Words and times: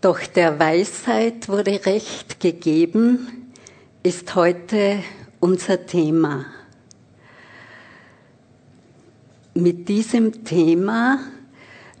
Doch 0.00 0.20
der 0.20 0.60
Weisheit 0.60 1.48
wurde 1.48 1.84
Recht 1.84 2.38
gegeben, 2.38 3.52
ist 4.04 4.32
heute 4.36 5.02
unser 5.40 5.86
Thema. 5.86 6.46
Mit 9.54 9.88
diesem 9.88 10.44
Thema 10.44 11.18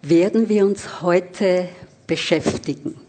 werden 0.02 0.48
wir 0.48 0.64
uns 0.64 1.02
heute 1.02 1.70
beschäftigen. 2.06 3.00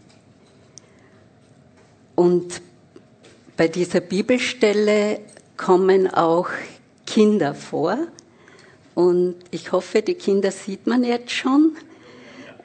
Und 2.16 2.60
bei 3.56 3.68
dieser 3.68 4.00
Bibelstelle 4.00 5.20
kommen 5.56 6.12
auch 6.12 6.48
Kinder 7.06 7.54
vor. 7.54 7.96
Und 8.96 9.36
ich 9.52 9.70
hoffe, 9.70 10.02
die 10.02 10.14
Kinder 10.14 10.50
sieht 10.50 10.88
man 10.88 11.04
jetzt 11.04 11.30
schon. 11.30 11.76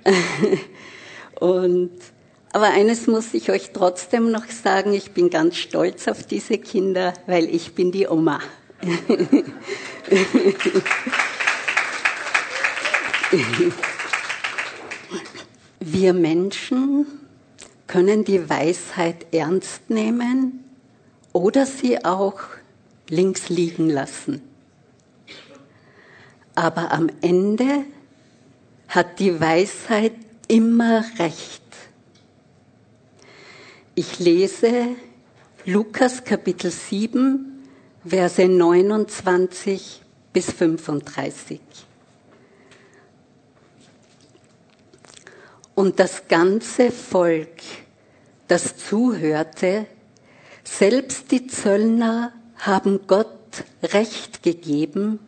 Und, 1.39 1.91
aber 2.55 2.67
eines 2.67 3.05
muss 3.07 3.33
ich 3.33 3.51
euch 3.51 3.71
trotzdem 3.73 4.31
noch 4.31 4.45
sagen, 4.47 4.93
ich 4.93 5.11
bin 5.11 5.29
ganz 5.29 5.57
stolz 5.57 6.07
auf 6.07 6.23
diese 6.25 6.57
Kinder, 6.57 7.13
weil 7.27 7.53
ich 7.53 7.75
bin 7.75 7.91
die 7.91 8.07
Oma. 8.07 8.39
Wir 15.81 16.13
Menschen 16.13 17.05
können 17.87 18.23
die 18.23 18.49
Weisheit 18.49 19.25
ernst 19.33 19.89
nehmen 19.89 20.63
oder 21.33 21.65
sie 21.65 22.05
auch 22.05 22.39
links 23.09 23.49
liegen 23.49 23.89
lassen. 23.89 24.41
Aber 26.55 26.93
am 26.93 27.09
Ende 27.19 27.83
hat 28.87 29.19
die 29.19 29.41
Weisheit 29.41 30.13
immer 30.47 31.03
recht. 31.19 31.65
Ich 33.97 34.19
lese 34.19 34.87
Lukas 35.63 36.21
Kapitel 36.25 36.69
7, 36.69 37.63
Verse 38.05 38.45
29 38.45 40.01
bis 40.33 40.51
35. 40.51 41.61
Und 45.75 45.97
das 46.01 46.27
ganze 46.27 46.91
Volk, 46.91 47.61
das 48.49 48.75
zuhörte, 48.75 49.85
selbst 50.65 51.31
die 51.31 51.47
Zöllner 51.47 52.33
haben 52.57 53.07
Gott 53.07 53.29
Recht 53.81 54.43
gegeben, 54.43 55.19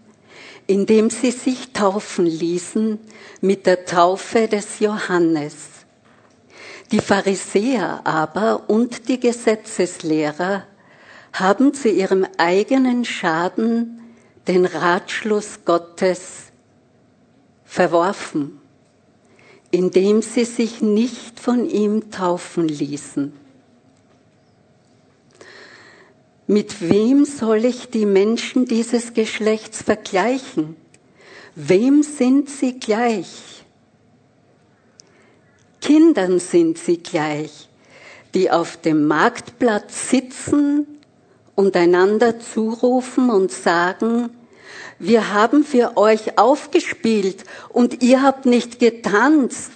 indem 0.67 1.09
sie 1.09 1.31
sich 1.31 1.71
taufen 1.71 2.25
ließen 2.25 2.99
mit 3.39 3.65
der 3.65 3.85
Taufe 3.85 4.49
des 4.49 4.79
Johannes. 4.79 5.76
Die 6.91 6.99
Pharisäer 6.99 8.01
aber 8.05 8.69
und 8.69 9.09
die 9.09 9.19
Gesetzeslehrer 9.19 10.63
haben 11.33 11.73
zu 11.73 11.89
ihrem 11.89 12.25
eigenen 12.37 13.03
Schaden 13.03 13.99
den 14.47 14.65
Ratschluss 14.65 15.59
Gottes 15.65 16.43
verworfen, 17.65 18.61
indem 19.71 20.21
sie 20.21 20.45
sich 20.45 20.81
nicht 20.81 21.39
von 21.39 21.69
ihm 21.69 22.09
taufen 22.09 22.67
ließen. 22.67 23.33
Mit 26.47 26.79
wem 26.79 27.25
soll 27.25 27.65
ich 27.65 27.89
die 27.89 28.05
Menschen 28.05 28.65
dieses 28.65 29.13
Geschlechts 29.13 29.81
vergleichen? 29.83 30.77
Wem 31.55 32.03
sind 32.03 32.49
sie 32.49 32.79
gleich? 32.79 33.65
Kindern 35.87 36.41
sind 36.41 36.77
sie 36.77 36.97
gleich, 36.97 37.69
die 38.33 38.51
auf 38.51 38.75
dem 38.75 39.07
Marktplatz 39.07 40.09
sitzen 40.09 40.85
und 41.55 41.77
einander 41.77 42.41
zurufen 42.41 43.29
und 43.29 43.53
sagen, 43.53 44.29
wir 44.99 45.33
haben 45.33 45.63
für 45.63 45.95
euch 45.95 46.37
aufgespielt 46.37 47.45
und 47.69 48.03
ihr 48.03 48.21
habt 48.21 48.45
nicht 48.45 48.79
getanzt. 48.79 49.71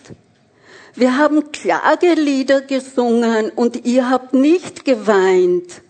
Wir 0.95 1.17
haben 1.17 1.53
Klagelieder 1.53 2.59
gesungen 2.59 3.49
und 3.49 3.85
ihr 3.85 4.09
habt 4.09 4.33
nicht 4.33 4.83
geweint. 4.83 5.81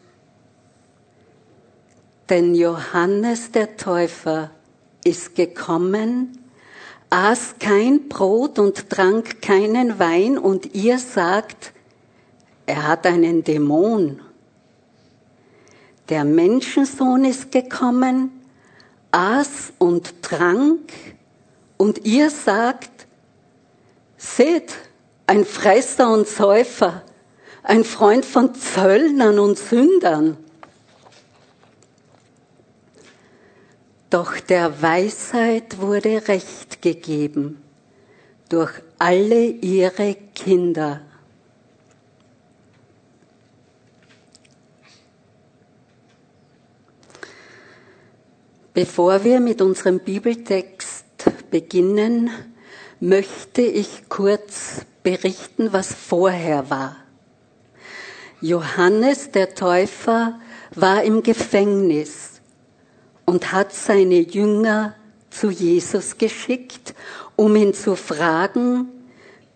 Denn 2.29 2.53
Johannes 2.53 3.49
der 3.49 3.75
Täufer 3.75 4.51
ist 5.03 5.33
gekommen, 5.33 6.40
aß 7.11 7.55
kein 7.59 8.07
Brot 8.07 8.57
und 8.57 8.89
trank 8.89 9.41
keinen 9.41 9.99
Wein 9.99 10.37
und 10.37 10.73
ihr 10.73 10.97
sagt, 10.97 11.73
er 12.65 12.87
hat 12.87 13.05
einen 13.05 13.43
Dämon. 13.43 14.21
Der 16.07 16.23
Menschensohn 16.23 17.25
ist 17.25 17.51
gekommen, 17.51 18.31
aß 19.11 19.73
und 19.77 20.23
trank 20.23 20.89
und 21.77 22.05
ihr 22.05 22.29
sagt, 22.29 23.07
seht, 24.17 24.73
ein 25.27 25.43
Fresser 25.43 26.11
und 26.11 26.27
Säufer, 26.27 27.03
ein 27.63 27.83
Freund 27.83 28.23
von 28.23 28.55
Zöllnern 28.55 29.37
und 29.37 29.59
Sündern. 29.59 30.37
Doch 34.11 34.41
der 34.41 34.81
Weisheit 34.81 35.79
wurde 35.79 36.27
Recht 36.27 36.81
gegeben 36.81 37.63
durch 38.49 38.73
alle 38.99 39.45
ihre 39.45 40.15
Kinder. 40.35 40.99
Bevor 48.73 49.23
wir 49.23 49.39
mit 49.39 49.61
unserem 49.61 49.99
Bibeltext 49.99 51.05
beginnen, 51.49 52.29
möchte 52.99 53.61
ich 53.61 54.09
kurz 54.09 54.85
berichten, 55.03 55.71
was 55.71 55.93
vorher 55.93 56.69
war. 56.69 56.97
Johannes 58.41 59.31
der 59.31 59.55
Täufer 59.55 60.37
war 60.75 61.01
im 61.03 61.23
Gefängnis 61.23 62.30
und 63.25 63.51
hat 63.51 63.73
seine 63.73 64.19
Jünger 64.19 64.95
zu 65.29 65.49
Jesus 65.49 66.17
geschickt, 66.17 66.93
um 67.35 67.55
ihn 67.55 67.73
zu 67.73 67.95
fragen, 67.95 68.87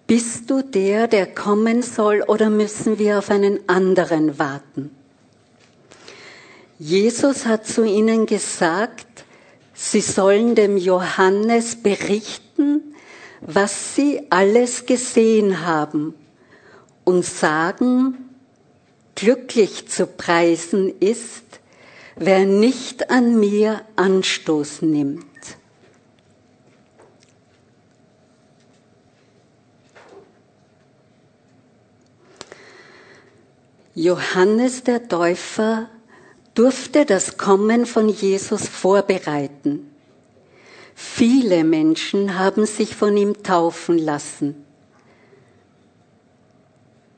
bist 0.07 0.49
du 0.49 0.61
der, 0.61 1.07
der 1.07 1.25
kommen 1.25 1.81
soll, 1.81 2.23
oder 2.27 2.49
müssen 2.49 2.99
wir 2.99 3.17
auf 3.17 3.29
einen 3.29 3.67
anderen 3.67 4.37
warten? 4.37 4.91
Jesus 6.77 7.45
hat 7.45 7.65
zu 7.65 7.83
ihnen 7.83 8.25
gesagt, 8.25 9.25
sie 9.73 10.01
sollen 10.01 10.55
dem 10.55 10.77
Johannes 10.77 11.77
berichten, 11.77 12.95
was 13.41 13.95
sie 13.95 14.21
alles 14.29 14.85
gesehen 14.85 15.65
haben 15.65 16.13
und 17.03 17.25
sagen, 17.25 18.29
glücklich 19.15 19.87
zu 19.87 20.05
preisen 20.05 20.93
ist, 20.99 21.44
wer 22.15 22.45
nicht 22.45 23.09
an 23.09 23.39
mir 23.39 23.81
Anstoß 23.95 24.81
nimmt. 24.81 25.25
Johannes 33.93 34.83
der 34.83 35.07
Täufer 35.07 35.89
durfte 36.53 37.05
das 37.05 37.37
Kommen 37.37 37.85
von 37.85 38.09
Jesus 38.09 38.67
vorbereiten. 38.67 39.89
Viele 40.93 41.63
Menschen 41.63 42.37
haben 42.37 42.65
sich 42.65 42.95
von 42.95 43.15
ihm 43.15 43.41
taufen 43.41 43.97
lassen. 43.97 44.65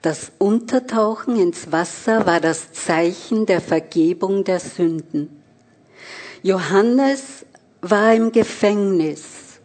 Das 0.07 0.31
Untertauchen 0.37 1.35
ins 1.37 1.73
Wasser 1.73 2.25
war 2.25 2.39
das 2.39 2.71
Zeichen 2.71 3.45
der 3.45 3.59
Vergebung 3.59 4.45
der 4.45 4.61
Sünden. 4.61 5.43
Johannes 6.41 7.45
war 7.81 8.13
im 8.13 8.31
Gefängnis. 8.31 9.59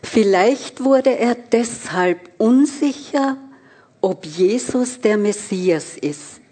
Vielleicht 0.00 0.84
wurde 0.84 1.18
er 1.18 1.34
deshalb 1.34 2.30
unsicher, 2.38 3.36
ob 4.00 4.24
Jesus 4.24 5.00
der 5.00 5.16
Messias 5.16 5.96
ist. 6.00 6.42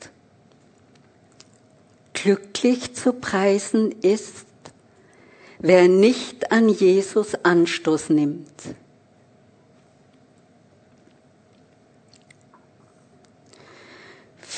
Glücklich 2.12 2.96
zu 2.96 3.12
preisen 3.12 3.92
ist, 4.02 4.46
wer 5.60 5.86
nicht 5.86 6.50
an 6.50 6.68
Jesus 6.68 7.36
Anstoß 7.44 8.08
nimmt. 8.10 8.60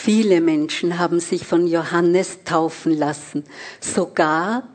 Viele 0.04 0.40
Menschen 0.40 0.98
haben 0.98 1.20
sich 1.20 1.46
von 1.46 1.68
Johannes 1.68 2.42
taufen 2.44 2.98
lassen, 2.98 3.44
sogar 3.80 4.66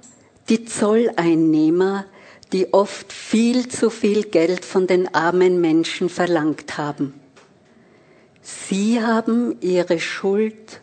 die 0.47 0.63
Zolleinnehmer, 0.63 2.05
die 2.53 2.73
oft 2.73 3.11
viel 3.11 3.67
zu 3.67 3.89
viel 3.89 4.23
Geld 4.23 4.63
von 4.63 4.87
den 4.87 5.13
armen 5.13 5.59
Menschen 5.59 6.07
verlangt 6.07 6.77
haben. 6.77 7.13
Sie 8.41 9.01
haben 9.01 9.57
ihre 9.59 9.99
Schuld 9.99 10.79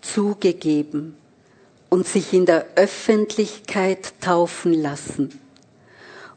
zugegeben 0.00 1.16
und 1.88 2.04
sich 2.04 2.32
in 2.32 2.46
der 2.46 2.66
Öffentlichkeit 2.74 4.14
taufen 4.20 4.74
lassen. 4.74 5.38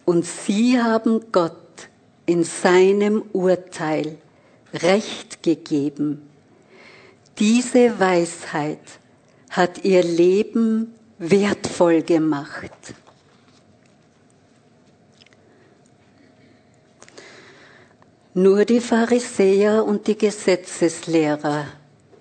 Und 0.05 0.27
sie 0.27 0.79
haben 0.79 1.31
Gott 1.31 1.57
in 2.27 2.43
seinem 2.43 3.23
Urteil 3.33 4.19
Recht 4.75 5.41
gegeben. 5.41 6.27
Diese 7.41 7.99
Weisheit 7.99 8.99
hat 9.49 9.83
ihr 9.83 10.03
Leben 10.03 10.93
wertvoll 11.17 12.03
gemacht. 12.03 12.71
Nur 18.35 18.63
die 18.65 18.79
Pharisäer 18.79 19.83
und 19.83 20.05
die 20.05 20.19
Gesetzeslehrer 20.19 21.65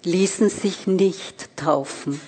ließen 0.05 0.49
sich 0.49 0.87
nicht 0.87 1.55
taufen. 1.55 2.19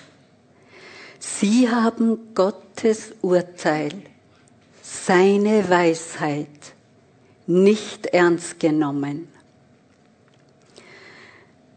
Sie 1.17 1.67
haben 1.67 2.35
Gottes 2.35 3.13
Urteil, 3.23 4.03
seine 4.83 5.67
Weisheit 5.67 6.75
nicht 7.47 8.05
ernst 8.05 8.59
genommen. 8.59 9.29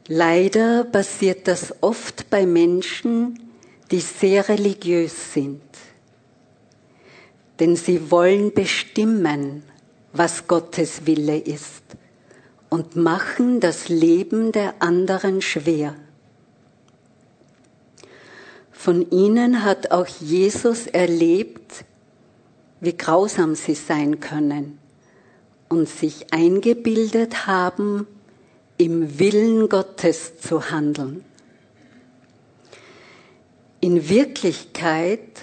Leider 0.09 0.85
passiert 0.85 1.49
das 1.49 1.75
oft 1.81 2.31
bei 2.31 2.47
Menschen, 2.47 3.41
die 3.91 4.01
sehr 4.01 4.49
religiös 4.49 5.33
sind. 5.33 5.63
Denn 7.59 7.75
sie 7.75 8.11
wollen 8.11 8.53
bestimmen, 8.53 9.63
was 10.13 10.47
Gottes 10.47 11.07
Wille 11.07 11.39
ist 11.39 11.83
und 12.71 12.97
machen 12.97 13.61
das 13.61 13.89
Leben 13.89 14.53
der 14.53 14.75
anderen 14.81 15.43
schwer. 15.43 15.95
Von 18.71 19.11
ihnen 19.11 19.65
hat 19.65 19.91
auch 19.91 20.07
Jesus 20.07 20.87
erlebt, 20.87 21.85
wie 22.81 22.97
grausam 22.97 23.55
sie 23.55 23.75
sein 23.75 24.21
können 24.21 24.79
und 25.69 25.89
sich 25.89 26.33
eingebildet 26.33 27.47
haben, 27.47 28.07
im 28.79 29.19
Willen 29.19 29.69
Gottes 29.69 30.39
zu 30.39 30.71
handeln. 30.71 31.25
In 33.81 34.09
Wirklichkeit 34.09 35.43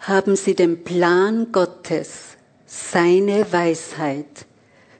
haben 0.00 0.36
sie 0.36 0.54
den 0.54 0.84
Plan 0.84 1.52
Gottes, 1.52 2.36
seine 2.66 3.52
Weisheit 3.52 4.46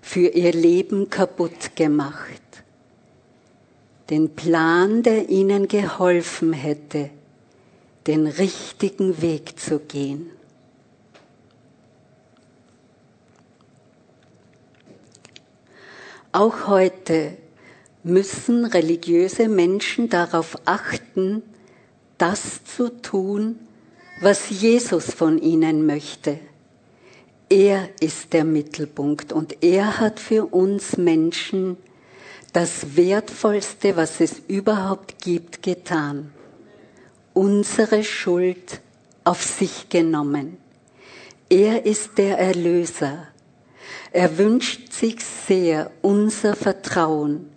für 0.01 0.29
ihr 0.29 0.53
Leben 0.53 1.11
kaputt 1.11 1.77
gemacht. 1.77 2.43
Den 4.11 4.35
Plan, 4.35 5.03
der 5.03 5.29
ihnen 5.29 5.69
geholfen 5.69 6.53
hätte, 6.53 7.11
den 8.07 8.27
richtigen 8.27 9.21
Weg 9.21 9.61
zu 9.61 9.81
gehen. 9.81 10.31
Auch 16.33 16.67
heute 16.67 17.37
müssen 18.09 18.65
religiöse 18.65 19.49
Menschen 19.49 20.09
darauf 20.09 20.57
achten, 20.65 21.43
das 22.17 22.65
zu 22.65 22.89
tun, 23.01 23.59
was 24.21 24.51
Jesus 24.51 25.13
von 25.15 25.39
ihnen 25.39 25.87
möchte. 25.87 26.39
Er 27.49 27.89
ist 28.01 28.33
der 28.33 28.45
Mittelpunkt 28.45 29.33
und 29.33 29.63
er 29.63 30.01
hat 30.01 30.21
für 30.21 30.47
uns 30.47 30.97
Menschen 30.97 31.77
das 32.53 32.97
Wertvollste, 32.97 33.97
was 33.97 34.21
es 34.21 34.43
überhaupt 34.49 35.23
gibt, 35.23 35.63
getan. 35.63 36.33
Unsere 37.33 38.05
Schuld 38.05 38.81
auf 39.25 39.43
sich 39.43 39.89
genommen. 39.89 40.57
Er 41.49 41.87
ist 41.87 42.19
der 42.19 42.39
Erlöser. 42.39 43.29
Er 44.13 44.39
wünscht 44.39 44.93
sich 44.93 45.25
sehr 45.25 45.91
unser 46.03 46.55
Vertrauen, 46.55 47.49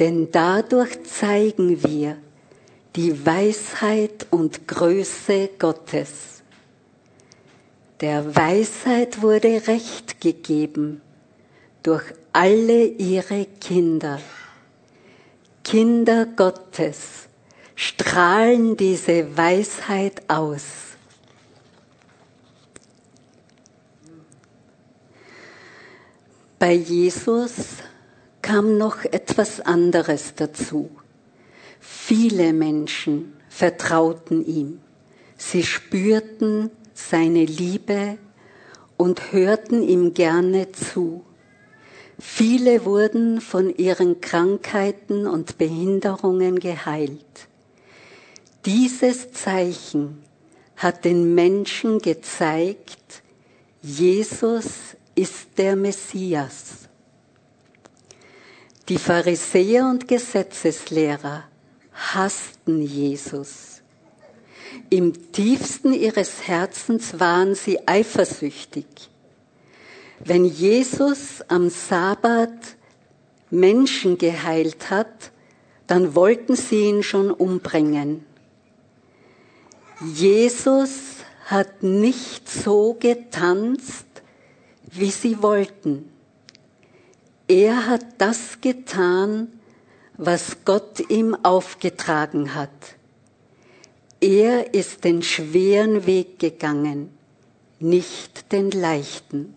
denn 0.00 0.32
dadurch 0.32 1.04
zeigen 1.04 1.84
wir 1.84 2.16
die 2.96 3.24
Weisheit 3.24 4.26
und 4.30 4.66
Größe 4.66 5.50
Gottes. 5.58 6.42
Der 8.00 8.34
Weisheit 8.34 9.20
wurde 9.20 9.68
Recht 9.68 10.22
gegeben 10.22 11.02
durch 11.82 12.02
alle 12.32 12.84
ihre 12.84 13.44
Kinder. 13.60 14.20
Kinder 15.62 16.24
Gottes 16.24 17.28
strahlen 17.76 18.76
diese 18.78 19.36
Weisheit 19.36 20.22
aus. 20.28 20.64
Bei 26.58 26.72
Jesus 26.72 27.82
kam 28.42 28.78
noch 28.78 29.04
etwas 29.04 29.60
anderes 29.60 30.34
dazu. 30.34 30.90
Viele 31.80 32.52
Menschen 32.52 33.34
vertrauten 33.48 34.44
ihm. 34.44 34.80
Sie 35.36 35.62
spürten 35.62 36.70
seine 36.94 37.44
Liebe 37.44 38.18
und 38.96 39.32
hörten 39.32 39.82
ihm 39.82 40.12
gerne 40.14 40.72
zu. 40.72 41.24
Viele 42.18 42.84
wurden 42.84 43.40
von 43.40 43.74
ihren 43.74 44.20
Krankheiten 44.20 45.26
und 45.26 45.56
Behinderungen 45.56 46.60
geheilt. 46.60 47.48
Dieses 48.66 49.32
Zeichen 49.32 50.22
hat 50.76 51.06
den 51.06 51.34
Menschen 51.34 51.98
gezeigt, 51.98 53.22
Jesus 53.80 54.96
ist 55.14 55.56
der 55.56 55.76
Messias. 55.76 56.89
Die 58.90 58.98
Pharisäer 58.98 59.86
und 59.86 60.08
Gesetzeslehrer 60.08 61.44
hassten 61.92 62.82
Jesus. 62.82 63.82
Im 64.88 65.30
tiefsten 65.30 65.92
ihres 65.92 66.48
Herzens 66.48 67.20
waren 67.20 67.54
sie 67.54 67.86
eifersüchtig. 67.86 68.86
Wenn 70.18 70.44
Jesus 70.44 71.40
am 71.46 71.70
Sabbat 71.70 72.50
Menschen 73.50 74.18
geheilt 74.18 74.90
hat, 74.90 75.30
dann 75.86 76.16
wollten 76.16 76.56
sie 76.56 76.88
ihn 76.88 77.04
schon 77.04 77.30
umbringen. 77.30 78.26
Jesus 80.00 80.90
hat 81.44 81.84
nicht 81.84 82.48
so 82.48 82.94
getanzt, 82.94 84.06
wie 84.90 85.12
sie 85.12 85.40
wollten. 85.40 86.10
Er 87.50 87.88
hat 87.88 88.06
das 88.18 88.60
getan, 88.60 89.48
was 90.16 90.58
Gott 90.64 91.00
ihm 91.10 91.34
aufgetragen 91.34 92.54
hat. 92.54 92.70
Er 94.20 94.72
ist 94.72 95.02
den 95.02 95.20
schweren 95.24 96.06
Weg 96.06 96.38
gegangen, 96.38 97.10
nicht 97.80 98.52
den 98.52 98.70
leichten. 98.70 99.56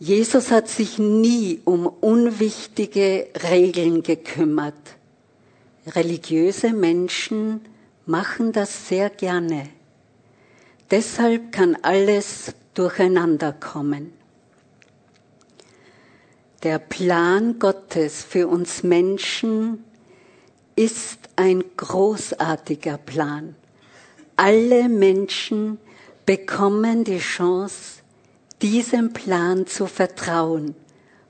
Jesus 0.00 0.50
hat 0.50 0.68
sich 0.68 0.98
nie 0.98 1.60
um 1.64 1.86
unwichtige 1.86 3.28
Regeln 3.52 4.02
gekümmert. 4.02 4.96
Religiöse 5.86 6.72
Menschen 6.72 7.60
machen 8.04 8.50
das 8.50 8.88
sehr 8.88 9.10
gerne. 9.10 9.68
Deshalb 10.90 11.52
kann 11.52 11.76
alles 11.82 12.52
durcheinander 12.74 13.52
kommen. 13.52 14.15
Der 16.66 16.80
Plan 16.80 17.60
Gottes 17.60 18.24
für 18.24 18.48
uns 18.48 18.82
Menschen 18.82 19.84
ist 20.74 21.20
ein 21.36 21.62
großartiger 21.76 22.98
Plan. 22.98 23.54
Alle 24.34 24.88
Menschen 24.88 25.78
bekommen 26.26 27.04
die 27.04 27.20
Chance, 27.20 28.02
diesem 28.62 29.12
Plan 29.12 29.68
zu 29.68 29.86
vertrauen 29.86 30.74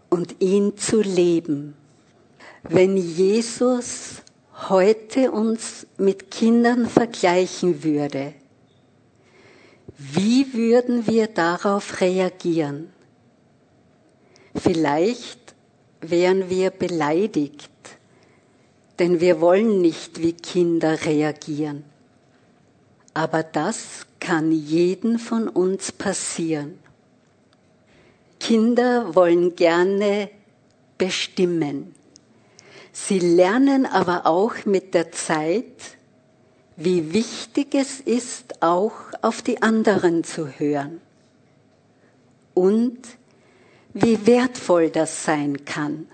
und 0.08 0.36
ihn 0.40 0.78
zu 0.78 1.02
leben. 1.02 1.76
Wenn 2.62 2.96
Jesus 2.96 4.22
heute 4.70 5.32
uns 5.32 5.86
mit 5.98 6.30
Kindern 6.30 6.88
vergleichen 6.88 7.84
würde, 7.84 8.32
wie 9.98 10.54
würden 10.54 11.06
wir 11.06 11.26
darauf 11.26 12.00
reagieren? 12.00 12.95
Vielleicht 14.56 15.54
wären 16.00 16.48
wir 16.48 16.70
beleidigt, 16.70 17.70
denn 18.98 19.20
wir 19.20 19.40
wollen 19.40 19.80
nicht 19.80 20.22
wie 20.22 20.32
Kinder 20.32 21.04
reagieren. 21.04 21.84
Aber 23.14 23.42
das 23.42 24.06
kann 24.20 24.52
jeden 24.52 25.18
von 25.18 25.48
uns 25.48 25.92
passieren. 25.92 26.78
Kinder 28.40 29.14
wollen 29.14 29.56
gerne 29.56 30.30
bestimmen. 30.98 31.94
Sie 32.92 33.18
lernen 33.18 33.86
aber 33.86 34.26
auch 34.26 34.64
mit 34.64 34.94
der 34.94 35.12
Zeit, 35.12 35.96
wie 36.76 37.12
wichtig 37.12 37.74
es 37.74 38.00
ist, 38.00 38.62
auch 38.62 38.92
auf 39.22 39.42
die 39.42 39.62
anderen 39.62 40.24
zu 40.24 40.48
hören 40.48 41.00
und 42.56 42.98
wie 44.02 44.26
wertvoll 44.26 44.90
das 44.90 45.24
sein 45.24 45.64
kann. 45.64 46.06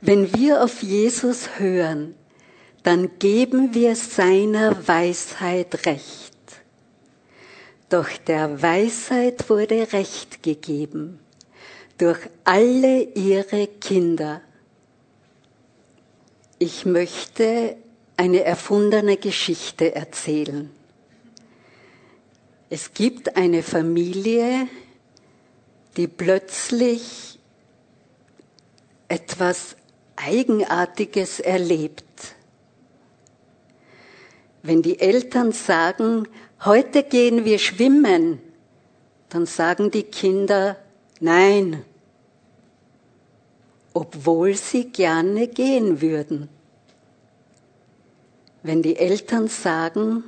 Wenn 0.00 0.34
wir 0.34 0.62
auf 0.62 0.82
Jesus 0.82 1.58
hören, 1.58 2.14
dann 2.82 3.18
geben 3.18 3.74
wir 3.74 3.96
seiner 3.96 4.88
Weisheit 4.88 5.86
Recht. 5.86 6.34
Doch 7.90 8.08
der 8.26 8.62
Weisheit 8.62 9.50
wurde 9.50 9.92
Recht 9.92 10.42
gegeben 10.42 11.18
durch 11.98 12.18
alle 12.44 13.02
ihre 13.02 13.66
Kinder. 13.66 14.40
Ich 16.58 16.86
möchte 16.86 17.76
eine 18.16 18.42
erfundene 18.44 19.18
Geschichte 19.18 19.94
erzählen. 19.94 20.70
Es 22.70 22.94
gibt 22.94 23.36
eine 23.36 23.62
Familie, 23.62 24.68
die 25.96 26.08
plötzlich 26.08 27.38
etwas 29.08 29.76
Eigenartiges 30.16 31.40
erlebt. 31.40 32.04
Wenn 34.62 34.82
die 34.82 34.98
Eltern 34.98 35.52
sagen, 35.52 36.26
heute 36.64 37.02
gehen 37.02 37.44
wir 37.44 37.58
schwimmen, 37.58 38.40
dann 39.28 39.46
sagen 39.46 39.90
die 39.90 40.02
Kinder, 40.02 40.76
nein, 41.20 41.84
obwohl 43.94 44.54
sie 44.54 44.90
gerne 44.90 45.48
gehen 45.48 46.00
würden. 46.00 46.48
Wenn 48.62 48.82
die 48.82 48.96
Eltern 48.96 49.48
sagen, 49.48 50.24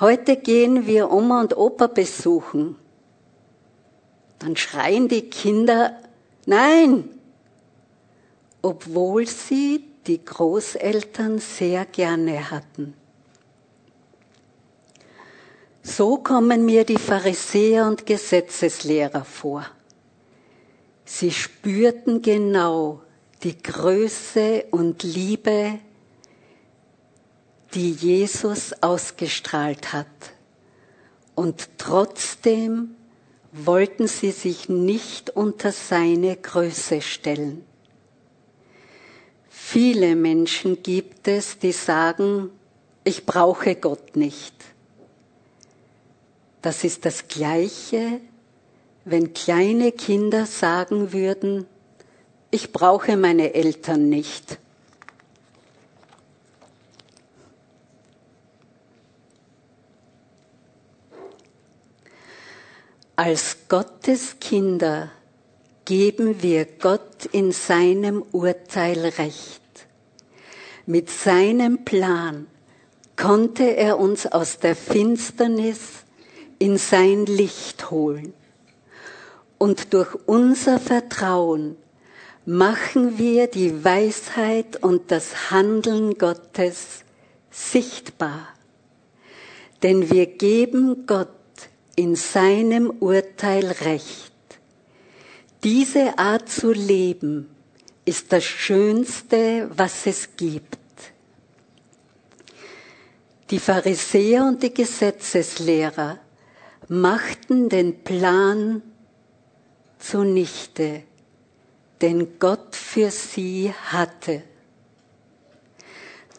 heute 0.00 0.36
gehen 0.36 0.86
wir 0.86 1.10
Oma 1.12 1.42
und 1.42 1.56
Opa 1.56 1.86
besuchen, 1.86 2.76
dann 4.40 4.56
schreien 4.56 5.06
die 5.06 5.30
Kinder, 5.30 5.96
nein, 6.46 7.08
obwohl 8.62 9.26
sie 9.26 9.84
die 10.06 10.24
Großeltern 10.24 11.38
sehr 11.38 11.84
gerne 11.84 12.50
hatten. 12.50 12.94
So 15.82 16.18
kommen 16.18 16.64
mir 16.64 16.84
die 16.84 16.98
Pharisäer 16.98 17.86
und 17.86 18.06
Gesetzeslehrer 18.06 19.24
vor. 19.24 19.66
Sie 21.04 21.30
spürten 21.30 22.22
genau 22.22 23.02
die 23.42 23.60
Größe 23.60 24.64
und 24.70 25.02
Liebe, 25.02 25.78
die 27.74 27.92
Jesus 27.92 28.72
ausgestrahlt 28.82 29.92
hat. 29.92 30.06
Und 31.34 31.68
trotzdem 31.78 32.96
wollten 33.52 34.06
sie 34.06 34.30
sich 34.30 34.68
nicht 34.68 35.30
unter 35.30 35.72
seine 35.72 36.36
Größe 36.36 37.00
stellen. 37.00 37.64
Viele 39.48 40.16
Menschen 40.16 40.82
gibt 40.82 41.28
es, 41.28 41.58
die 41.58 41.72
sagen, 41.72 42.50
ich 43.04 43.26
brauche 43.26 43.74
Gott 43.74 44.16
nicht. 44.16 44.54
Das 46.62 46.84
ist 46.84 47.04
das 47.04 47.28
Gleiche, 47.28 48.20
wenn 49.04 49.32
kleine 49.32 49.92
Kinder 49.92 50.46
sagen 50.46 51.12
würden, 51.12 51.66
ich 52.50 52.72
brauche 52.72 53.16
meine 53.16 53.54
Eltern 53.54 54.08
nicht. 54.08 54.58
Als 63.22 63.68
Gottes 63.68 64.36
Kinder 64.40 65.10
geben 65.84 66.42
wir 66.42 66.64
Gott 66.64 67.26
in 67.32 67.52
seinem 67.52 68.22
Urteil 68.32 68.98
recht. 69.18 69.60
Mit 70.86 71.10
seinem 71.10 71.84
Plan 71.84 72.46
konnte 73.16 73.76
er 73.76 73.98
uns 73.98 74.24
aus 74.24 74.58
der 74.58 74.74
Finsternis 74.74 75.80
in 76.58 76.78
sein 76.78 77.26
Licht 77.26 77.90
holen. 77.90 78.32
Und 79.58 79.92
durch 79.92 80.14
unser 80.24 80.80
Vertrauen 80.80 81.76
machen 82.46 83.18
wir 83.18 83.48
die 83.48 83.84
Weisheit 83.84 84.82
und 84.82 85.10
das 85.10 85.50
Handeln 85.50 86.16
Gottes 86.16 87.04
sichtbar. 87.50 88.48
Denn 89.82 90.08
wir 90.10 90.24
geben 90.24 91.04
Gott 91.04 91.39
in 92.00 92.16
seinem 92.16 92.88
Urteil 92.88 93.66
recht. 93.66 94.32
Diese 95.62 96.18
Art 96.18 96.48
zu 96.48 96.72
leben 96.72 97.54
ist 98.06 98.32
das 98.32 98.42
Schönste, 98.42 99.70
was 99.76 100.06
es 100.06 100.34
gibt. 100.34 100.78
Die 103.50 103.58
Pharisäer 103.58 104.46
und 104.46 104.62
die 104.62 104.72
Gesetzeslehrer 104.72 106.18
machten 106.88 107.68
den 107.68 108.02
Plan 108.02 108.80
zunichte, 109.98 111.02
den 112.00 112.38
Gott 112.38 112.74
für 112.74 113.10
sie 113.10 113.74
hatte. 113.92 114.42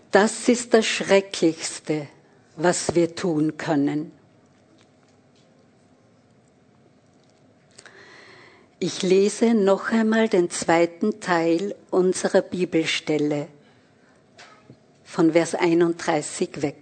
Das 0.10 0.50
ist 0.50 0.74
das 0.74 0.88
Schrecklichste, 0.88 2.08
was 2.56 2.96
wir 2.96 3.14
tun 3.14 3.58
können. 3.58 4.12
Ich 8.84 9.04
lese 9.04 9.54
noch 9.54 9.92
einmal 9.92 10.28
den 10.28 10.50
zweiten 10.50 11.20
Teil 11.20 11.76
unserer 11.92 12.42
Bibelstelle 12.42 13.48
von 15.04 15.34
Vers 15.34 15.54
31 15.54 16.64
weg. 16.64 16.82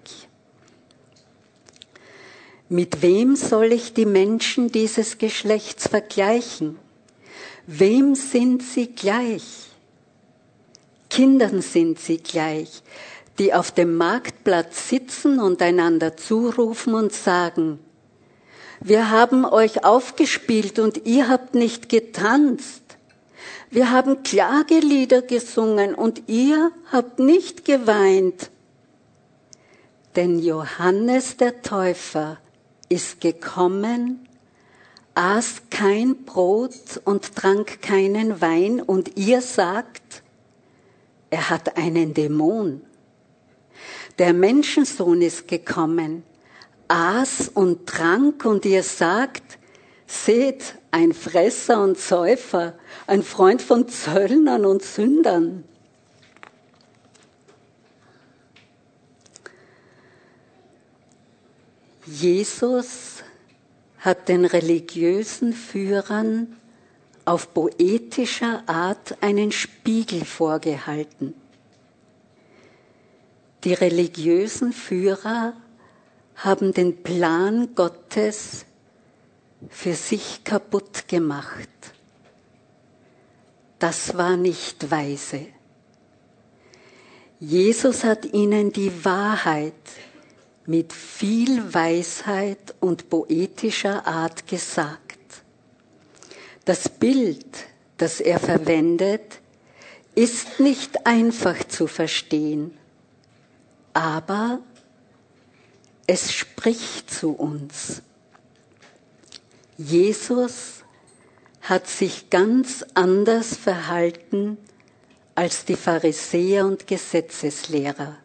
Mit 2.69 3.01
wem 3.01 3.35
soll 3.35 3.73
ich 3.73 3.93
die 3.93 4.05
Menschen 4.05 4.71
dieses 4.71 5.17
Geschlechts 5.17 5.89
vergleichen? 5.89 6.79
Wem 7.67 8.15
sind 8.15 8.63
sie 8.63 8.95
gleich? 8.95 9.67
Kindern 11.09 11.61
sind 11.61 11.99
sie 11.99 12.19
gleich, 12.19 12.81
die 13.39 13.53
auf 13.53 13.73
dem 13.73 13.97
Marktplatz 13.97 14.87
sitzen 14.87 15.41
und 15.41 15.61
einander 15.61 16.15
zurufen 16.15 16.93
und 16.93 17.11
sagen, 17.11 17.77
wir 18.81 19.09
haben 19.09 19.45
euch 19.45 19.83
aufgespielt 19.83 20.79
und 20.79 21.05
ihr 21.05 21.27
habt 21.27 21.55
nicht 21.55 21.89
getanzt. 21.89 22.83
Wir 23.69 23.91
haben 23.91 24.23
Klagelieder 24.23 25.21
gesungen 25.21 25.93
und 25.93 26.23
ihr 26.27 26.71
habt 26.91 27.19
nicht 27.19 27.65
geweint. 27.65 28.49
Denn 30.15 30.39
Johannes 30.39 31.37
der 31.37 31.61
Täufer 31.61 32.37
ist 32.87 33.21
gekommen, 33.21 34.27
aß 35.13 35.63
kein 35.69 36.23
Brot 36.23 37.01
und 37.05 37.35
trank 37.35 37.81
keinen 37.81 38.41
Wein 38.41 38.81
und 38.81 39.17
ihr 39.17 39.41
sagt, 39.41 40.23
er 41.29 41.49
hat 41.49 41.77
einen 41.77 42.13
Dämon. 42.13 42.81
Der 44.17 44.33
Menschensohn 44.33 45.21
ist 45.21 45.47
gekommen, 45.47 46.23
aß 46.89 47.49
und 47.53 47.87
trank 47.87 48.43
und 48.43 48.65
ihr 48.65 48.83
sagt, 48.83 49.57
seht, 50.05 50.75
ein 50.91 51.13
Fresser 51.13 51.81
und 51.81 51.97
Säufer, 51.97 52.73
ein 53.07 53.23
Freund 53.23 53.61
von 53.61 53.87
Zöllnern 53.87 54.65
und 54.65 54.83
Sündern. 54.83 55.63
Jesus 62.05 63.23
hat 63.99 64.27
den 64.29 64.45
religiösen 64.45 65.53
Führern 65.53 66.57
auf 67.23 67.53
poetischer 67.53 68.63
Art 68.65 69.21
einen 69.21 69.51
Spiegel 69.51 70.25
vorgehalten. 70.25 71.35
Die 73.63 73.73
religiösen 73.73 74.73
Führer 74.73 75.53
haben 76.43 76.73
den 76.73 77.03
Plan 77.03 77.75
Gottes 77.75 78.65
für 79.69 79.93
sich 79.93 80.43
kaputt 80.43 81.07
gemacht. 81.07 81.69
Das 83.77 84.17
war 84.17 84.37
nicht 84.37 84.89
weise. 84.89 85.47
Jesus 87.39 88.03
hat 88.03 88.25
ihnen 88.33 88.71
die 88.71 89.05
Wahrheit 89.05 89.73
mit 90.65 90.91
viel 90.93 91.73
Weisheit 91.73 92.75
und 92.79 93.09
poetischer 93.09 94.05
Art 94.05 94.45
gesagt. 94.47 95.17
Das 96.65 96.89
Bild, 96.89 97.47
das 97.97 98.19
er 98.19 98.39
verwendet, 98.39 99.39
ist 100.15 100.59
nicht 100.59 101.05
einfach 101.05 101.63
zu 101.67 101.87
verstehen, 101.87 102.77
aber 103.93 104.59
es 106.11 106.33
spricht 106.33 107.11
zu 107.11 107.33
uns. 107.33 108.01
Jesus 109.77 110.83
hat 111.61 111.87
sich 111.87 112.31
ganz 112.31 112.83
anders 112.95 113.55
verhalten 113.55 114.57
als 115.35 115.65
die 115.65 115.75
Pharisäer 115.75 116.65
und 116.65 116.87
Gesetzeslehrer. 116.87 118.17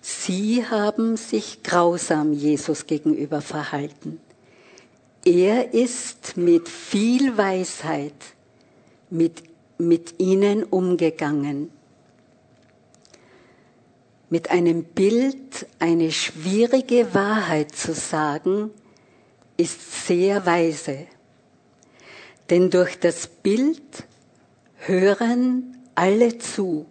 Sie 0.00 0.66
haben 0.66 1.18
sich 1.18 1.62
grausam 1.62 2.32
Jesus 2.32 2.86
gegenüber 2.86 3.42
verhalten. 3.42 4.18
Er 5.26 5.74
ist 5.74 6.38
mit 6.38 6.70
viel 6.70 7.36
Weisheit 7.36 8.14
mit, 9.10 9.42
mit 9.76 10.14
ihnen 10.18 10.64
umgegangen. 10.64 11.70
Mit 14.28 14.50
einem 14.50 14.84
Bild 14.84 15.66
eine 15.78 16.10
schwierige 16.10 17.14
Wahrheit 17.14 17.76
zu 17.76 17.94
sagen, 17.94 18.70
ist 19.56 20.06
sehr 20.06 20.44
weise. 20.44 21.06
Denn 22.50 22.70
durch 22.70 22.98
das 22.98 23.26
Bild 23.28 23.80
hören 24.78 25.76
alle 25.94 26.38
zu 26.38 26.86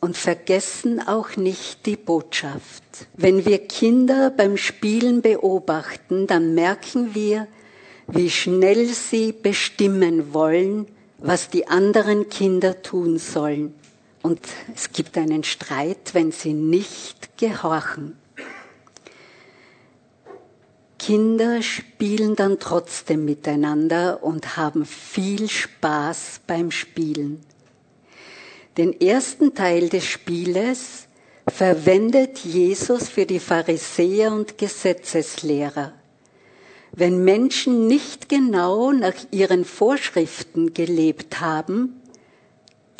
und 0.00 0.16
vergessen 0.16 1.00
auch 1.06 1.36
nicht 1.36 1.86
die 1.86 1.96
Botschaft. 1.96 2.82
Wenn 3.16 3.44
wir 3.44 3.58
Kinder 3.66 4.30
beim 4.30 4.56
Spielen 4.56 5.22
beobachten, 5.22 6.26
dann 6.26 6.54
merken 6.54 7.14
wir, 7.14 7.46
wie 8.06 8.30
schnell 8.30 8.86
sie 8.86 9.32
bestimmen 9.32 10.32
wollen, 10.34 10.86
was 11.18 11.50
die 11.50 11.68
anderen 11.68 12.28
Kinder 12.28 12.82
tun 12.82 13.18
sollen. 13.18 13.74
Und 14.22 14.40
es 14.74 14.92
gibt 14.92 15.16
einen 15.16 15.44
Streit, 15.44 16.12
wenn 16.12 16.32
sie 16.32 16.52
nicht 16.52 17.38
gehorchen. 17.38 18.16
Kinder 20.98 21.62
spielen 21.62 22.36
dann 22.36 22.58
trotzdem 22.58 23.24
miteinander 23.24 24.22
und 24.22 24.58
haben 24.58 24.84
viel 24.84 25.48
Spaß 25.48 26.42
beim 26.46 26.70
Spielen. 26.70 27.40
Den 28.76 29.00
ersten 29.00 29.54
Teil 29.54 29.88
des 29.88 30.04
Spieles 30.04 31.08
verwendet 31.48 32.38
Jesus 32.40 33.08
für 33.08 33.24
die 33.26 33.40
Pharisäer 33.40 34.32
und 34.32 34.58
Gesetzeslehrer. 34.58 35.94
Wenn 36.92 37.24
Menschen 37.24 37.86
nicht 37.86 38.28
genau 38.28 38.92
nach 38.92 39.14
ihren 39.30 39.64
Vorschriften 39.64 40.74
gelebt 40.74 41.40
haben, 41.40 41.99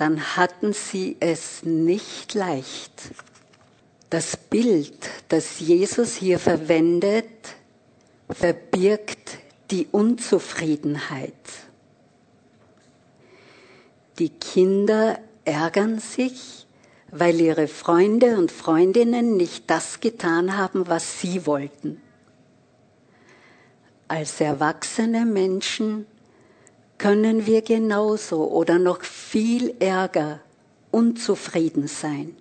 dann 0.01 0.35
hatten 0.37 0.73
sie 0.73 1.19
es 1.21 1.63
nicht 1.63 2.33
leicht. 2.33 2.93
Das 4.09 4.39
Bild, 4.39 5.11
das 5.29 5.61
Jesus 5.61 6.15
hier 6.15 6.39
verwendet, 6.39 7.29
verbirgt 8.31 9.39
die 9.71 9.87
Unzufriedenheit. 9.93 11.35
Die 14.19 14.31
Kinder 14.31 15.19
ärgern 15.45 15.99
sich, 15.99 16.67
weil 17.11 17.39
ihre 17.39 17.69
Freunde 17.69 18.39
und 18.39 18.51
Freundinnen 18.51 19.37
nicht 19.37 19.69
das 19.69 20.01
getan 20.01 20.57
haben, 20.57 20.89
was 20.89 21.21
sie 21.21 21.45
wollten. 21.45 22.01
Als 24.09 24.41
erwachsene 24.41 25.27
Menschen 25.27 26.07
können 27.01 27.47
wir 27.47 27.63
genauso 27.63 28.51
oder 28.51 28.79
noch 28.79 29.03
viel 29.03 29.75
ärger 29.81 30.41
unzufrieden 30.91 31.89
sein. 31.89 32.37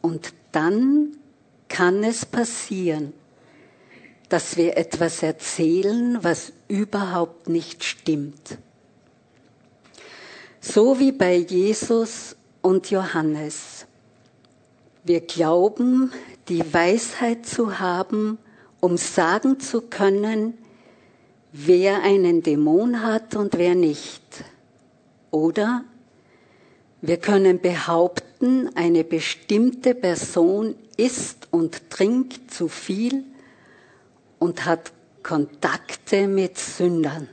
Und 0.00 0.32
dann 0.52 1.16
kann 1.68 2.02
es 2.02 2.26
passieren, 2.26 3.12
dass 4.28 4.56
wir 4.56 4.76
etwas 4.76 5.22
erzählen, 5.22 6.18
was 6.22 6.52
überhaupt 6.68 7.48
nicht 7.48 7.84
stimmt 7.84 8.58
so 10.60 10.98
wie 10.98 11.12
bei 11.12 11.36
Jesus 11.36 12.36
und 12.62 12.90
Johannes. 12.90 13.86
Wir 15.04 15.20
glauben, 15.20 16.12
die 16.48 16.62
Weisheit 16.72 17.46
zu 17.46 17.78
haben, 17.78 18.38
um 18.80 18.96
sagen 18.96 19.60
zu 19.60 19.82
können, 19.82 20.58
wer 21.52 22.02
einen 22.02 22.42
Dämon 22.42 23.02
hat 23.02 23.34
und 23.34 23.56
wer 23.56 23.74
nicht. 23.74 24.22
Oder 25.30 25.84
wir 27.00 27.18
können 27.18 27.60
behaupten, 27.60 28.70
eine 28.74 29.04
bestimmte 29.04 29.94
Person 29.94 30.74
isst 30.96 31.48
und 31.50 31.90
trinkt 31.90 32.52
zu 32.52 32.68
viel 32.68 33.24
und 34.38 34.64
hat 34.64 34.92
Kontakte 35.22 36.26
mit 36.26 36.58
Sündern. 36.58 37.28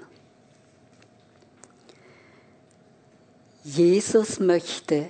Jesus 3.63 4.39
möchte, 4.39 5.07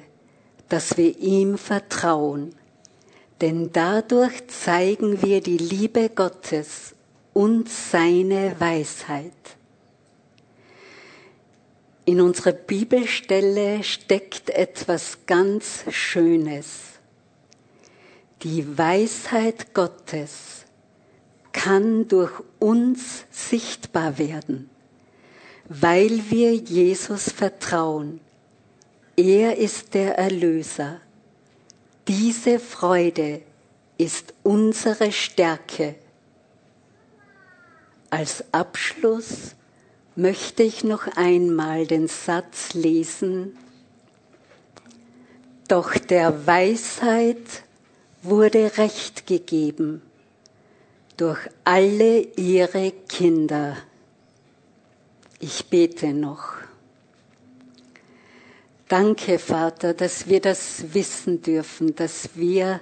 dass 0.70 0.98
wir 0.98 1.18
ihm 1.20 1.58
vertrauen, 1.58 2.56
denn 3.41 3.72
dadurch 3.74 4.48
zeigen 4.48 5.22
wir 5.22 5.41
die 5.41 5.58
Liebe 5.58 6.10
Gottes 6.10 6.94
und 7.36 7.69
seine 7.69 8.60
Weisheit. 8.60 9.32
In 12.06 12.19
unserer 12.19 12.54
Bibelstelle 12.54 13.84
steckt 13.84 14.50
etwas 14.50 15.19
ganz 15.28 15.84
Schönes. 15.91 16.93
Die 18.41 18.76
Weisheit 18.76 19.76
Gottes 19.76 20.65
kann 21.52 22.08
durch 22.08 22.34
uns 22.58 23.26
sichtbar 23.30 24.17
werden, 24.17 24.71
weil 25.69 26.32
wir 26.32 26.56
Jesus 26.56 27.32
vertrauen 27.32 28.19
er 29.17 29.58
ist 29.58 29.93
der 29.93 30.17
Erlöser. 30.17 31.00
Diese 32.06 32.60
Freude 32.60 33.41
ist 33.98 34.34
unsere 34.43 35.13
Stärke. 35.13 35.95
Als 38.15 38.45
Abschluss 38.54 39.56
möchte 40.15 40.63
ich 40.63 40.86
noch 40.86 41.06
einmal 41.17 41.86
den 41.86 42.08
Satz 42.08 42.73
lesen. 42.73 43.58
Doch 45.67 45.97
der 45.97 46.47
Weisheit 46.47 47.63
wurde 48.23 48.78
Recht 48.78 49.28
gegeben 49.28 50.01
durch 51.17 51.39
alle 51.65 52.21
ihre 52.38 52.93
Kinder. 53.10 53.75
Ich 55.41 55.65
bete 55.65 56.13
noch. 56.13 56.54
Danke, 58.88 59.39
Vater, 59.39 59.93
dass 59.93 60.30
wir 60.30 60.39
das 60.39 60.93
wissen 60.93 61.41
dürfen, 61.41 61.93
dass 61.97 62.30
wir, 62.36 62.80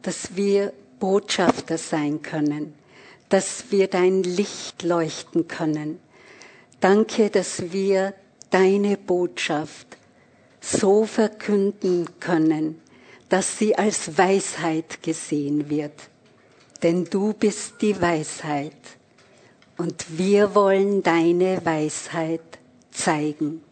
dass 0.00 0.34
wir 0.34 0.72
Botschafter 0.98 1.76
sein 1.76 2.22
können, 2.22 2.79
dass 3.30 3.70
wir 3.70 3.88
dein 3.88 4.22
Licht 4.22 4.82
leuchten 4.82 5.48
können. 5.48 5.98
Danke, 6.80 7.30
dass 7.30 7.72
wir 7.72 8.12
deine 8.50 8.96
Botschaft 8.96 9.86
so 10.60 11.04
verkünden 11.04 12.06
können, 12.20 12.80
dass 13.28 13.56
sie 13.58 13.76
als 13.76 14.18
Weisheit 14.18 15.02
gesehen 15.02 15.70
wird. 15.70 15.94
Denn 16.82 17.04
du 17.04 17.32
bist 17.32 17.80
die 17.80 18.00
Weisheit 18.00 18.76
und 19.78 20.18
wir 20.18 20.54
wollen 20.54 21.02
deine 21.02 21.64
Weisheit 21.64 22.58
zeigen. 22.90 23.62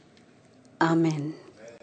Amen. 0.79 1.35